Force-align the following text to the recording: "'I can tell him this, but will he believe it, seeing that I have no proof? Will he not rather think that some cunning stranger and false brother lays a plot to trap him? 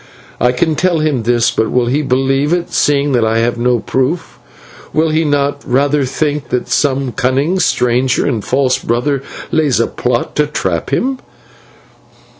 "'I 0.39 0.53
can 0.53 0.75
tell 0.75 0.97
him 0.97 1.21
this, 1.21 1.51
but 1.51 1.69
will 1.69 1.85
he 1.85 2.01
believe 2.01 2.53
it, 2.53 2.73
seeing 2.73 3.11
that 3.11 3.23
I 3.23 3.37
have 3.37 3.59
no 3.59 3.77
proof? 3.77 4.39
Will 4.93 5.09
he 5.09 5.23
not 5.23 5.61
rather 5.63 6.05
think 6.05 6.49
that 6.49 6.67
some 6.67 7.11
cunning 7.11 7.59
stranger 7.59 8.25
and 8.25 8.43
false 8.43 8.79
brother 8.79 9.21
lays 9.51 9.79
a 9.79 9.85
plot 9.85 10.35
to 10.37 10.47
trap 10.47 10.89
him? 10.89 11.19